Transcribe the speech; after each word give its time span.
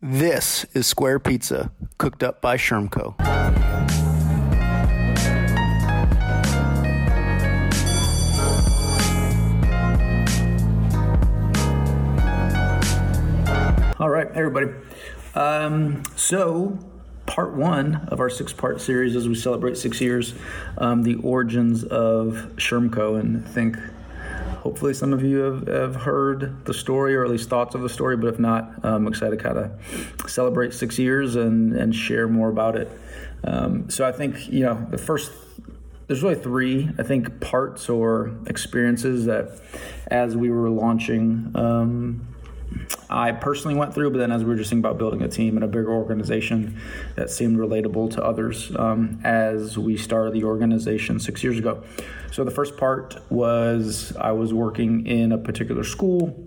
This 0.00 0.64
is 0.74 0.86
Square 0.86 1.18
Pizza, 1.18 1.72
cooked 1.98 2.22
up 2.22 2.40
by 2.40 2.56
Schermco. 2.56 3.18
All 13.98 14.08
right, 14.08 14.28
everybody. 14.36 14.68
Um, 15.34 16.04
so, 16.14 16.78
part 17.26 17.54
one 17.54 18.06
of 18.06 18.20
our 18.20 18.30
six 18.30 18.52
part 18.52 18.80
series 18.80 19.16
as 19.16 19.26
we 19.28 19.34
celebrate 19.34 19.76
six 19.76 20.00
years, 20.00 20.32
um, 20.76 21.02
the 21.02 21.16
origins 21.16 21.82
of 21.82 22.52
Schermco. 22.54 23.18
And 23.18 23.44
think 23.44 23.76
hopefully 24.62 24.94
some 24.94 25.12
of 25.12 25.22
you 25.22 25.38
have, 25.38 25.68
have 25.68 25.96
heard 25.96 26.64
the 26.64 26.74
story 26.74 27.14
or 27.14 27.24
at 27.24 27.30
least 27.30 27.48
thoughts 27.48 27.74
of 27.74 27.82
the 27.82 27.88
story, 27.88 28.16
but 28.16 28.28
if 28.28 28.38
not, 28.38 28.72
I'm 28.82 29.06
excited 29.06 29.38
to 29.38 29.42
kind 29.42 29.58
of 29.58 30.30
celebrate 30.30 30.74
six 30.74 30.98
years 30.98 31.36
and, 31.36 31.74
and 31.74 31.94
share 31.94 32.28
more 32.28 32.48
about 32.48 32.76
it. 32.76 32.90
Um, 33.44 33.88
so 33.88 34.06
I 34.06 34.12
think, 34.12 34.48
you 34.48 34.64
know, 34.64 34.86
the 34.90 34.98
first 34.98 35.32
there's 36.08 36.22
really 36.22 36.36
three, 36.36 36.88
I 36.98 37.02
think, 37.02 37.38
parts 37.40 37.90
or 37.90 38.32
experiences 38.46 39.26
that 39.26 39.60
as 40.06 40.36
we 40.36 40.50
were 40.50 40.70
launching 40.70 41.52
um, 41.54 42.26
I 43.10 43.32
personally 43.32 43.76
went 43.76 43.94
through, 43.94 44.10
but 44.10 44.18
then 44.18 44.32
as 44.32 44.44
we 44.44 44.50
were 44.50 44.56
just 44.56 44.70
thinking 44.70 44.84
about 44.84 44.98
building 44.98 45.22
a 45.22 45.28
team 45.28 45.56
and 45.56 45.64
a 45.64 45.68
bigger 45.68 45.92
organization 45.92 46.80
that 47.16 47.30
seemed 47.30 47.58
relatable 47.58 48.12
to 48.14 48.24
others 48.24 48.74
um, 48.76 49.20
as 49.24 49.78
we 49.78 49.96
started 49.96 50.34
the 50.34 50.44
organization 50.44 51.18
six 51.18 51.42
years 51.42 51.58
ago. 51.58 51.82
So 52.32 52.44
the 52.44 52.50
first 52.50 52.76
part 52.76 53.16
was 53.30 54.14
I 54.16 54.32
was 54.32 54.52
working 54.52 55.06
in 55.06 55.32
a 55.32 55.38
particular 55.38 55.84
school. 55.84 56.44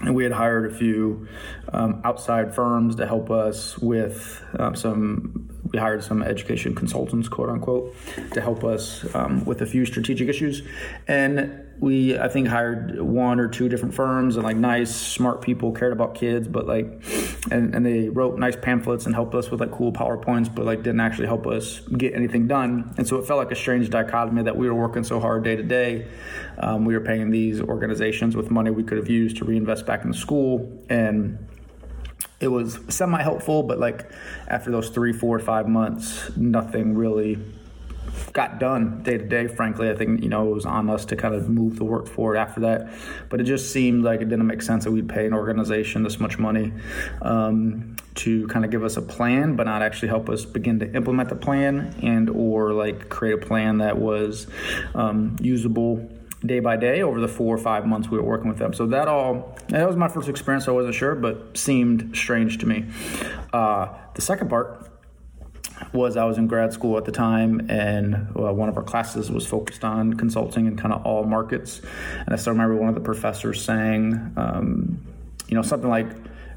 And 0.00 0.16
we 0.16 0.24
had 0.24 0.32
hired 0.32 0.72
a 0.72 0.74
few 0.74 1.28
um, 1.72 2.00
outside 2.04 2.56
firms 2.56 2.96
to 2.96 3.06
help 3.06 3.30
us 3.30 3.78
with 3.78 4.42
um, 4.58 4.74
some 4.74 5.51
we 5.72 5.78
hired 5.78 6.04
some 6.04 6.22
education 6.22 6.74
consultants, 6.74 7.28
quote 7.28 7.48
unquote, 7.48 7.94
to 8.32 8.40
help 8.40 8.62
us 8.62 9.06
um, 9.14 9.44
with 9.46 9.62
a 9.62 9.66
few 9.66 9.86
strategic 9.86 10.28
issues. 10.28 10.62
And 11.08 11.66
we, 11.78 12.18
I 12.18 12.28
think, 12.28 12.48
hired 12.48 13.00
one 13.00 13.40
or 13.40 13.48
two 13.48 13.68
different 13.68 13.94
firms 13.94 14.36
and 14.36 14.44
like 14.44 14.56
nice, 14.56 14.94
smart 14.94 15.40
people, 15.40 15.72
cared 15.72 15.92
about 15.92 16.14
kids, 16.14 16.46
but 16.46 16.66
like, 16.66 16.86
and, 17.50 17.74
and 17.74 17.84
they 17.84 18.10
wrote 18.10 18.38
nice 18.38 18.54
pamphlets 18.54 19.06
and 19.06 19.14
helped 19.14 19.34
us 19.34 19.50
with 19.50 19.60
like 19.60 19.72
cool 19.72 19.92
PowerPoints, 19.92 20.54
but 20.54 20.66
like 20.66 20.82
didn't 20.82 21.00
actually 21.00 21.26
help 21.26 21.46
us 21.46 21.80
get 21.80 22.14
anything 22.14 22.46
done. 22.46 22.94
And 22.98 23.08
so 23.08 23.16
it 23.16 23.26
felt 23.26 23.38
like 23.38 23.50
a 23.50 23.56
strange 23.56 23.88
dichotomy 23.88 24.42
that 24.42 24.56
we 24.56 24.68
were 24.68 24.74
working 24.74 25.04
so 25.04 25.18
hard 25.20 25.42
day 25.42 25.56
to 25.56 25.62
day. 25.62 26.06
Um, 26.58 26.84
we 26.84 26.94
were 26.94 27.00
paying 27.04 27.30
these 27.30 27.60
organizations 27.60 28.36
with 28.36 28.50
money 28.50 28.70
we 28.70 28.84
could 28.84 28.98
have 28.98 29.08
used 29.08 29.38
to 29.38 29.44
reinvest 29.46 29.86
back 29.86 30.04
in 30.04 30.10
the 30.10 30.16
school. 30.16 30.84
And 30.90 31.38
it 32.42 32.48
was 32.48 32.78
semi 32.88 33.22
helpful, 33.22 33.62
but 33.62 33.78
like 33.78 34.10
after 34.48 34.70
those 34.70 34.90
three, 34.90 35.12
four, 35.12 35.38
five 35.38 35.68
months, 35.68 36.36
nothing 36.36 36.94
really 36.94 37.38
got 38.32 38.58
done 38.58 39.02
day 39.02 39.16
to 39.16 39.24
day. 39.24 39.46
Frankly, 39.46 39.88
I 39.88 39.94
think 39.94 40.22
you 40.22 40.28
know 40.28 40.48
it 40.48 40.54
was 40.54 40.66
on 40.66 40.90
us 40.90 41.04
to 41.06 41.16
kind 41.16 41.34
of 41.34 41.48
move 41.48 41.76
the 41.76 41.84
work 41.84 42.08
forward 42.08 42.36
after 42.36 42.60
that. 42.60 42.92
But 43.28 43.40
it 43.40 43.44
just 43.44 43.72
seemed 43.72 44.04
like 44.04 44.20
it 44.20 44.28
didn't 44.28 44.46
make 44.46 44.60
sense 44.60 44.84
that 44.84 44.90
we'd 44.90 45.08
pay 45.08 45.26
an 45.26 45.32
organization 45.32 46.02
this 46.02 46.18
much 46.18 46.38
money 46.38 46.72
um, 47.22 47.96
to 48.16 48.46
kind 48.48 48.64
of 48.64 48.70
give 48.70 48.82
us 48.84 48.96
a 48.96 49.02
plan, 49.02 49.54
but 49.56 49.64
not 49.64 49.82
actually 49.82 50.08
help 50.08 50.28
us 50.28 50.44
begin 50.44 50.80
to 50.80 50.92
implement 50.94 51.28
the 51.28 51.36
plan 51.36 51.94
and 52.02 52.28
or 52.28 52.72
like 52.72 53.08
create 53.08 53.34
a 53.34 53.46
plan 53.46 53.78
that 53.78 53.98
was 53.98 54.48
um, 54.94 55.36
usable 55.40 56.10
day 56.44 56.60
by 56.60 56.76
day 56.76 57.02
over 57.02 57.20
the 57.20 57.28
four 57.28 57.54
or 57.54 57.58
five 57.58 57.86
months 57.86 58.08
we 58.08 58.18
were 58.18 58.24
working 58.24 58.48
with 58.48 58.58
them. 58.58 58.72
So 58.72 58.86
that 58.86 59.08
all 59.08 59.56
that 59.68 59.86
was 59.86 59.96
my 59.96 60.08
first 60.08 60.28
experience. 60.28 60.68
I 60.68 60.72
wasn't 60.72 60.94
sure, 60.94 61.14
but 61.14 61.56
seemed 61.56 62.16
strange 62.16 62.58
to 62.58 62.66
me. 62.66 62.86
Uh, 63.52 63.88
the 64.14 64.22
second 64.22 64.48
part 64.48 64.88
was 65.92 66.16
I 66.16 66.24
was 66.24 66.38
in 66.38 66.46
grad 66.46 66.72
school 66.72 66.96
at 66.96 67.04
the 67.04 67.12
time, 67.12 67.68
and 67.68 68.14
uh, 68.14 68.52
one 68.52 68.68
of 68.68 68.76
our 68.76 68.82
classes 68.82 69.30
was 69.30 69.46
focused 69.46 69.84
on 69.84 70.14
consulting 70.14 70.66
in 70.66 70.76
kind 70.76 70.94
of 70.94 71.04
all 71.04 71.24
markets. 71.24 71.80
And 72.20 72.30
I 72.30 72.36
still 72.36 72.52
remember 72.52 72.76
one 72.76 72.88
of 72.88 72.94
the 72.94 73.00
professors 73.00 73.64
saying, 73.64 74.32
um, 74.36 75.00
you 75.48 75.56
know, 75.56 75.62
something 75.62 75.90
like 75.90 76.06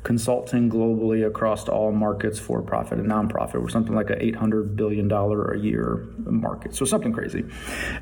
consulting 0.05 0.69
globally 0.69 1.25
across 1.25 1.67
all 1.67 1.91
markets, 1.91 2.37
for 2.37 2.61
profit 2.61 2.99
and 2.99 3.09
nonprofit, 3.09 3.59
were 3.59 3.67
something 3.67 3.95
like 3.95 4.11
an 4.11 4.19
$800 4.19 4.75
billion 4.75 5.11
a 5.11 5.57
year 5.57 6.05
market. 6.19 6.75
So 6.75 6.85
something 6.85 7.11
crazy. 7.11 7.43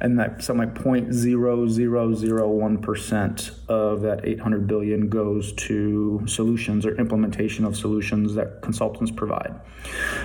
And 0.01 0.19
that 0.19 0.43
something 0.43 0.67
like 0.67 0.75
0.0001% 0.75 3.69
of 3.69 4.01
that 4.01 4.25
800 4.25 4.67
billion 4.67 5.07
goes 5.07 5.53
to 5.53 6.21
solutions 6.27 6.85
or 6.85 6.93
implementation 6.97 7.63
of 7.63 7.77
solutions 7.77 8.35
that 8.35 8.61
consultants 8.61 9.09
provide. 9.09 9.55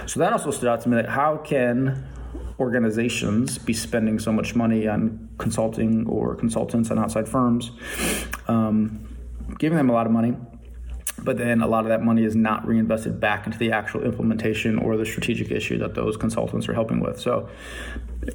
So 0.06 0.18
that 0.18 0.32
also 0.32 0.50
stood 0.50 0.68
out 0.68 0.80
to 0.80 0.88
me 0.88 0.96
that 0.96 1.08
how 1.08 1.36
can 1.36 2.08
organizations 2.58 3.56
be 3.56 3.72
spending 3.72 4.18
so 4.18 4.32
much 4.32 4.56
money 4.56 4.88
on 4.88 5.28
consulting 5.38 6.08
or 6.08 6.34
consultants 6.34 6.90
and 6.90 6.98
outside 6.98 7.28
firms, 7.28 7.70
um, 8.48 8.98
giving 9.60 9.78
them 9.78 9.88
a 9.88 9.92
lot 9.92 10.06
of 10.06 10.12
money 10.12 10.34
but 11.24 11.38
then 11.38 11.60
a 11.60 11.66
lot 11.66 11.80
of 11.80 11.88
that 11.88 12.02
money 12.02 12.24
is 12.24 12.36
not 12.36 12.66
reinvested 12.66 13.20
back 13.20 13.46
into 13.46 13.58
the 13.58 13.72
actual 13.72 14.02
implementation 14.02 14.78
or 14.78 14.96
the 14.96 15.06
strategic 15.06 15.50
issue 15.50 15.78
that 15.78 15.94
those 15.94 16.16
consultants 16.16 16.68
are 16.68 16.74
helping 16.74 17.00
with. 17.00 17.20
So, 17.20 17.48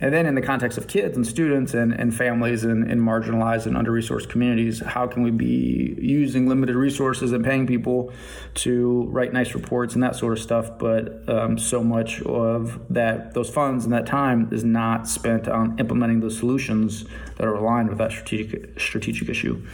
and 0.02 0.14
then 0.14 0.26
in 0.26 0.36
the 0.36 0.42
context 0.42 0.78
of 0.78 0.88
kids 0.88 1.16
and 1.16 1.26
students 1.26 1.74
and, 1.74 1.94
and 1.94 2.16
families 2.16 2.64
and, 2.64 2.90
and 2.90 3.02
marginalized 3.02 3.66
and 3.66 3.78
under 3.78 3.92
resourced 3.92 4.30
communities, 4.30 4.80
how 4.80 5.08
can 5.08 5.24
we 5.24 5.32
be 5.32 5.96
using 6.00 6.48
limited 6.48 6.76
resources 6.76 7.32
and 7.32 7.44
paying 7.44 7.68
people 7.68 8.12
to 8.56 9.04
write 9.10 9.34
nice 9.34 9.54
reports 9.54 9.94
and 9.94 10.02
that 10.04 10.16
sort 10.16 10.34
of 10.34 10.40
stuff? 10.40 10.78
But 10.80 11.28
um, 11.30 11.58
so 11.58 11.84
much 11.84 12.22
of 12.24 12.82
that, 12.90 13.34
those 13.34 13.50
funds 13.50 13.86
and 13.86 13.94
that 13.94 14.06
time 14.06 14.50
is 14.52 14.64
not 14.64 15.08
spent 15.08 15.48
on 15.48 15.78
implementing 15.80 16.22
those 16.22 16.38
solutions 16.38 17.06
that 17.38 17.46
are 17.46 17.56
aligned 17.56 17.90
with 17.90 17.98
that 18.00 18.12
strategic 18.12 18.80
strategic 18.80 19.30
issue. 19.30 19.66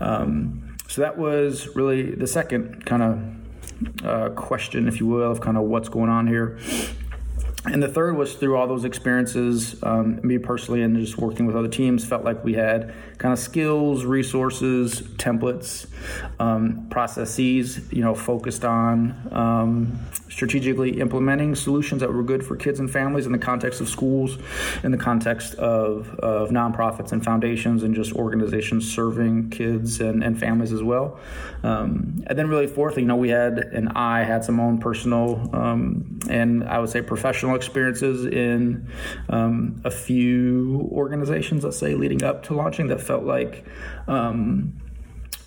Um, 0.00 0.73
so 0.94 1.00
that 1.00 1.18
was 1.18 1.74
really 1.74 2.12
the 2.12 2.28
second 2.28 2.86
kind 2.86 3.02
of 3.02 4.06
uh, 4.06 4.28
question, 4.36 4.86
if 4.86 5.00
you 5.00 5.08
will, 5.08 5.28
of 5.28 5.40
kind 5.40 5.56
of 5.56 5.64
what's 5.64 5.88
going 5.88 6.08
on 6.08 6.28
here. 6.28 6.56
And 7.66 7.82
the 7.82 7.88
third 7.88 8.16
was 8.16 8.34
through 8.34 8.56
all 8.56 8.66
those 8.66 8.84
experiences, 8.84 9.76
um, 9.82 10.20
me 10.22 10.36
personally, 10.36 10.82
and 10.82 10.96
just 10.98 11.16
working 11.16 11.46
with 11.46 11.56
other 11.56 11.68
teams, 11.68 12.04
felt 12.04 12.22
like 12.22 12.44
we 12.44 12.52
had 12.52 12.92
kind 13.16 13.32
of 13.32 13.38
skills, 13.38 14.04
resources, 14.04 15.00
templates, 15.16 15.86
um, 16.38 16.86
processes, 16.90 17.90
you 17.90 18.02
know, 18.02 18.14
focused 18.14 18.66
on 18.66 19.28
um, 19.32 19.98
strategically 20.28 21.00
implementing 21.00 21.54
solutions 21.54 22.00
that 22.02 22.12
were 22.12 22.22
good 22.22 22.44
for 22.44 22.54
kids 22.54 22.80
and 22.80 22.90
families 22.90 23.24
in 23.24 23.32
the 23.32 23.38
context 23.38 23.80
of 23.80 23.88
schools, 23.88 24.36
in 24.82 24.90
the 24.90 24.98
context 24.98 25.54
of, 25.54 26.14
of 26.18 26.50
nonprofits 26.50 27.12
and 27.12 27.24
foundations, 27.24 27.82
and 27.82 27.94
just 27.94 28.12
organizations 28.12 28.92
serving 28.92 29.48
kids 29.48 30.00
and, 30.00 30.22
and 30.22 30.38
families 30.38 30.72
as 30.72 30.82
well. 30.82 31.18
Um, 31.62 32.22
and 32.26 32.38
then, 32.38 32.48
really, 32.48 32.66
fourthly, 32.66 33.02
you 33.02 33.08
know, 33.08 33.16
we 33.16 33.30
had, 33.30 33.58
and 33.58 33.88
I 33.94 34.22
had 34.22 34.44
some 34.44 34.60
own 34.60 34.76
personal 34.76 35.48
um, 35.54 36.14
and 36.28 36.64
I 36.64 36.78
would 36.78 36.90
say 36.90 37.02
professional 37.02 37.53
experiences 37.54 38.26
in 38.26 38.88
um, 39.28 39.80
a 39.84 39.90
few 39.90 40.88
organizations, 40.92 41.64
let's 41.64 41.78
say, 41.78 41.94
leading 41.94 42.22
up 42.22 42.44
to 42.44 42.54
launching 42.54 42.88
that 42.88 43.00
felt 43.00 43.24
like 43.24 43.64
um, 44.06 44.80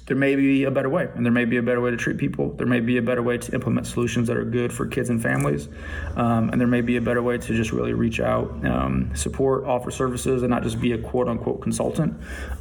there 0.07 0.15
may 0.15 0.35
be 0.35 0.63
a 0.63 0.71
better 0.71 0.87
way, 0.87 1.09
and 1.15 1.25
there 1.25 1.33
may 1.33 1.43
be 1.43 1.57
a 1.57 1.61
better 1.61 1.81
way 1.81 1.91
to 1.91 1.97
treat 1.97 2.17
people. 2.17 2.53
There 2.53 2.65
may 2.65 2.79
be 2.79 2.97
a 2.97 3.01
better 3.01 3.21
way 3.21 3.37
to 3.37 3.53
implement 3.53 3.87
solutions 3.87 4.29
that 4.29 4.37
are 4.37 4.45
good 4.45 4.71
for 4.71 4.87
kids 4.87 5.09
and 5.09 5.21
families, 5.21 5.67
um, 6.15 6.49
and 6.49 6.61
there 6.61 6.67
may 6.67 6.79
be 6.79 6.95
a 6.95 7.01
better 7.01 7.21
way 7.21 7.37
to 7.37 7.53
just 7.53 7.73
really 7.73 7.91
reach 7.91 8.21
out, 8.21 8.65
um, 8.65 9.13
support, 9.15 9.65
offer 9.65 9.91
services, 9.91 10.43
and 10.43 10.49
not 10.49 10.63
just 10.63 10.79
be 10.79 10.93
a 10.93 10.97
quote 10.97 11.27
unquote 11.27 11.61
consultant, 11.61 12.15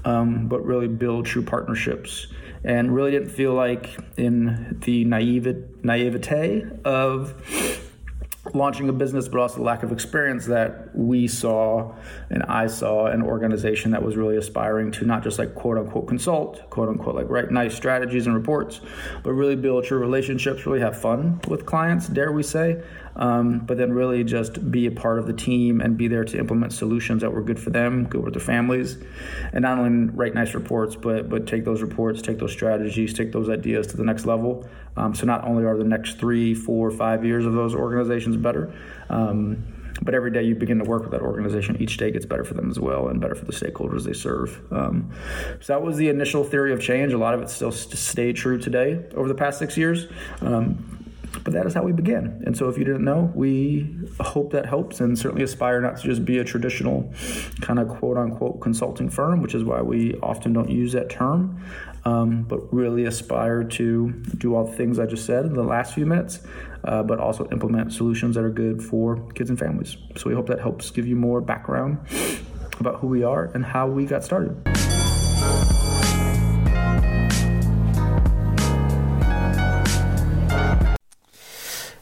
um, 0.04 0.48
but 0.48 0.64
really 0.64 0.88
build 0.88 1.24
true 1.24 1.42
partnerships. 1.42 2.26
And 2.64 2.92
really 2.92 3.12
didn't 3.12 3.28
feel 3.28 3.54
like 3.54 3.96
in 4.16 4.80
the 4.84 5.04
naive 5.04 5.46
naivete 5.84 6.64
of 6.84 7.85
launching 8.56 8.88
a 8.88 8.92
business, 8.92 9.28
but 9.28 9.40
also 9.40 9.62
lack 9.62 9.82
of 9.82 9.92
experience 9.92 10.46
that 10.46 10.96
we 10.96 11.28
saw 11.28 11.94
and 12.30 12.42
I 12.44 12.66
saw 12.66 13.06
an 13.06 13.22
organization 13.22 13.90
that 13.92 14.02
was 14.02 14.16
really 14.16 14.36
aspiring 14.36 14.90
to 14.92 15.04
not 15.04 15.22
just 15.22 15.38
like 15.38 15.54
quote 15.54 15.78
unquote 15.78 16.08
consult, 16.08 16.68
quote 16.70 16.88
unquote 16.88 17.14
like 17.14 17.28
write 17.28 17.50
nice 17.50 17.74
strategies 17.74 18.26
and 18.26 18.34
reports, 18.34 18.80
but 19.22 19.32
really 19.32 19.56
build 19.56 19.84
true 19.84 19.98
relationships, 19.98 20.66
really 20.66 20.80
have 20.80 21.00
fun 21.00 21.40
with 21.48 21.66
clients, 21.66 22.08
dare 22.08 22.32
we 22.32 22.42
say, 22.42 22.82
um, 23.16 23.60
but 23.60 23.78
then 23.78 23.92
really 23.92 24.24
just 24.24 24.70
be 24.70 24.86
a 24.86 24.90
part 24.90 25.18
of 25.18 25.26
the 25.26 25.32
team 25.32 25.80
and 25.80 25.96
be 25.96 26.08
there 26.08 26.24
to 26.24 26.38
implement 26.38 26.72
solutions 26.72 27.22
that 27.22 27.32
were 27.32 27.42
good 27.42 27.58
for 27.58 27.70
them, 27.70 28.04
good 28.04 28.22
with 28.22 28.34
their 28.34 28.42
families, 28.42 28.98
and 29.52 29.62
not 29.62 29.78
only 29.78 30.12
write 30.12 30.34
nice 30.34 30.54
reports, 30.54 30.96
but 30.96 31.28
but 31.28 31.46
take 31.46 31.64
those 31.64 31.82
reports, 31.82 32.20
take 32.20 32.38
those 32.38 32.52
strategies, 32.52 33.14
take 33.14 33.32
those 33.32 33.48
ideas 33.48 33.86
to 33.88 33.96
the 33.96 34.04
next 34.04 34.26
level. 34.26 34.66
Um, 34.96 35.14
so 35.14 35.26
not 35.26 35.44
only 35.44 35.64
are 35.64 35.76
the 35.76 35.84
next 35.84 36.18
three, 36.18 36.54
four, 36.54 36.90
five 36.90 37.24
years 37.24 37.44
of 37.44 37.52
those 37.52 37.74
organizations 37.74 38.36
better. 38.46 38.72
Um, 39.10 39.76
but 40.02 40.14
every 40.14 40.30
day 40.30 40.42
you 40.42 40.54
begin 40.54 40.78
to 40.78 40.84
work 40.84 41.02
with 41.02 41.12
that 41.12 41.22
organization, 41.22 41.76
each 41.80 41.96
day 41.96 42.10
gets 42.10 42.26
better 42.26 42.44
for 42.44 42.54
them 42.54 42.70
as 42.70 42.78
well 42.78 43.08
and 43.08 43.20
better 43.20 43.34
for 43.34 43.44
the 43.44 43.52
stakeholders 43.52 44.04
they 44.04 44.12
serve. 44.12 44.60
Um, 44.70 45.12
so 45.60 45.72
that 45.72 45.82
was 45.82 45.96
the 45.96 46.08
initial 46.08 46.44
theory 46.44 46.72
of 46.72 46.80
change. 46.80 47.12
A 47.12 47.18
lot 47.18 47.34
of 47.34 47.40
it 47.40 47.50
still 47.50 47.72
stayed 47.72 48.36
true 48.36 48.58
today 48.58 49.04
over 49.14 49.28
the 49.28 49.34
past 49.34 49.58
six 49.58 49.76
years. 49.76 50.06
Um, 50.40 50.95
But 51.46 51.52
that 51.52 51.64
is 51.64 51.74
how 51.74 51.84
we 51.84 51.92
began. 51.92 52.42
And 52.44 52.56
so 52.56 52.68
if 52.68 52.76
you 52.76 52.82
didn't 52.82 53.04
know, 53.04 53.30
we 53.32 53.96
hope 54.18 54.50
that 54.50 54.66
helps 54.66 54.98
and 55.00 55.16
certainly 55.16 55.44
aspire 55.44 55.80
not 55.80 55.96
to 55.98 56.02
just 56.02 56.24
be 56.24 56.38
a 56.38 56.44
traditional 56.44 57.08
kind 57.60 57.78
of 57.78 57.86
quote 57.86 58.16
unquote 58.16 58.60
consulting 58.60 59.08
firm, 59.08 59.42
which 59.42 59.54
is 59.54 59.62
why 59.62 59.80
we 59.80 60.14
often 60.24 60.52
don't 60.52 60.68
use 60.68 60.90
that 60.94 61.08
term, 61.08 61.62
um, 62.04 62.42
but 62.42 62.74
really 62.74 63.04
aspire 63.04 63.62
to 63.62 64.10
do 64.38 64.56
all 64.56 64.64
the 64.64 64.72
things 64.72 64.98
I 64.98 65.06
just 65.06 65.24
said 65.24 65.44
in 65.44 65.54
the 65.54 65.62
last 65.62 65.94
few 65.94 66.04
minutes, 66.04 66.40
uh, 66.82 67.04
but 67.04 67.20
also 67.20 67.48
implement 67.52 67.92
solutions 67.92 68.34
that 68.34 68.42
are 68.42 68.50
good 68.50 68.82
for 68.82 69.30
kids 69.34 69.48
and 69.48 69.56
families. 69.56 69.96
So 70.16 70.28
we 70.28 70.34
hope 70.34 70.48
that 70.48 70.58
helps 70.58 70.90
give 70.90 71.06
you 71.06 71.14
more 71.14 71.40
background 71.40 71.98
about 72.80 72.98
who 72.98 73.06
we 73.06 73.22
are 73.22 73.52
and 73.54 73.64
how 73.64 73.86
we 73.86 74.04
got 74.04 74.24
started. 74.24 74.75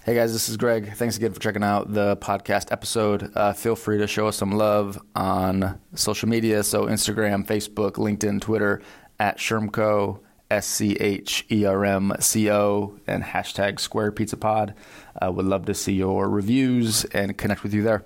Hey 0.05 0.15
guys, 0.15 0.35
this 0.35 0.51
is 0.51 0.59
Greg. 0.59 0.93
Thanks 0.97 1.17
again 1.17 1.33
for 1.33 1.41
checking 1.41 1.62
out 1.62 1.95
the 1.95 2.19
podcast 2.19 2.71
episode. 2.71 3.33
Uh, 3.35 3.55
feel 3.55 3.75
free 3.75 3.97
to 3.97 4.06
show 4.06 4.27
us 4.27 4.37
some 4.37 4.53
love 4.53 5.01
on 5.15 5.81
social 5.95 6.29
media. 6.29 6.62
So, 6.62 6.85
Instagram, 6.85 7.47
Facebook, 7.47 7.93
LinkedIn, 7.93 8.43
Twitter 8.43 8.83
at 9.19 9.39
Schermco, 9.39 10.21
S 10.51 10.67
C 10.67 10.93
H 10.97 11.47
E 11.51 11.65
R 11.65 11.87
M 11.87 12.12
C 12.21 12.51
O, 12.51 12.99
and 13.06 13.25
hashtag 13.25 13.81
Square 13.81 14.12
Pizza 14.12 14.37
Pod. 14.37 14.75
Uh, 15.23 15.33
would 15.33 15.47
love 15.47 15.65
to 15.65 15.75
see 15.75 15.95
your 15.95 16.29
reviews 16.29 17.07
and 17.07 17.39
connect 17.39 17.62
with 17.62 17.73
you 17.73 17.83
there. 17.83 18.05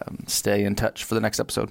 Um, 0.00 0.24
stay 0.26 0.64
in 0.64 0.74
touch 0.74 1.04
for 1.04 1.14
the 1.14 1.20
next 1.20 1.38
episode. 1.38 1.70